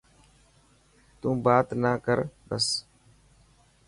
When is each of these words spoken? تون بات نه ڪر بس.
تون 1.19 1.35
بات 1.45 1.67
نه 1.81 1.91
ڪر 2.05 2.19
بس. 2.47 2.65